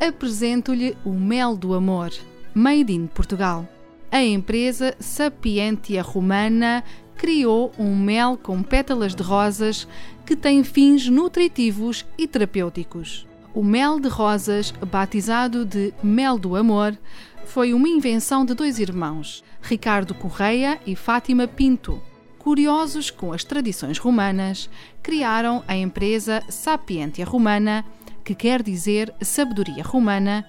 [0.00, 2.12] Apresento-lhe o Mel do Amor,
[2.54, 3.68] made in Portugal.
[4.10, 6.82] A empresa Sapientia Romana
[7.16, 9.86] criou um mel com pétalas de rosas
[10.24, 13.26] que tem fins nutritivos e terapêuticos.
[13.52, 16.96] O mel de rosas, batizado de Mel do Amor,
[17.44, 22.00] foi uma invenção de dois irmãos, Ricardo Correia e Fátima Pinto.
[22.38, 24.70] Curiosos com as tradições romanas,
[25.02, 27.84] criaram a empresa Sapientia Romana
[28.28, 30.44] que quer dizer sabedoria romana,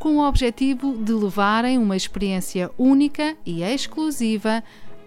[0.00, 4.64] com o objetivo de levarem uma experiência única e exclusiva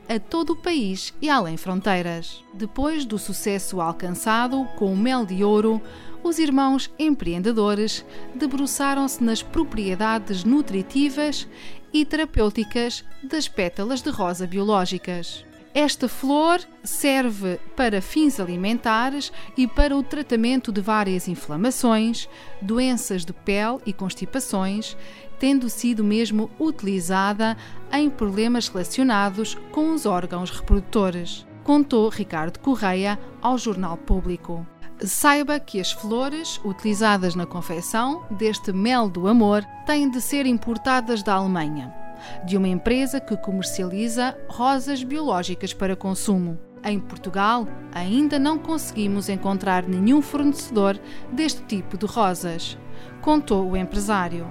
[0.08, 2.42] a todo o país e além fronteiras.
[2.54, 5.82] Depois do sucesso alcançado com o mel de ouro,
[6.24, 11.46] os irmãos empreendedores debruçaram-se nas propriedades nutritivas
[11.92, 15.44] e terapêuticas das pétalas de rosa biológicas.
[15.74, 22.30] Esta flor serve para fins alimentares e para o tratamento de várias inflamações,
[22.62, 24.96] doenças de pele e constipações,
[25.40, 27.58] tendo sido mesmo utilizada
[27.92, 34.68] em problemas relacionados com os órgãos reprodutores, contou Ricardo Correia ao Jornal Público.
[35.00, 41.24] Saiba que as flores utilizadas na confecção deste mel do amor têm de ser importadas
[41.24, 42.03] da Alemanha
[42.46, 46.58] de uma empresa que comercializa rosas biológicas para consumo.
[46.84, 51.00] Em Portugal, ainda não conseguimos encontrar nenhum fornecedor
[51.32, 52.78] deste tipo de rosas,
[53.22, 54.46] contou o empresário.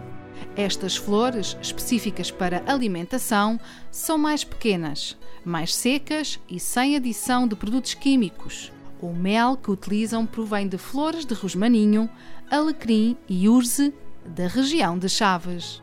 [0.56, 7.94] Estas flores, específicas para alimentação, são mais pequenas, mais secas e sem adição de produtos
[7.94, 8.72] químicos.
[9.00, 12.08] O mel que utilizam provém de flores de rosmaninho,
[12.50, 13.92] alecrim e urze
[14.24, 15.82] da região de Chaves.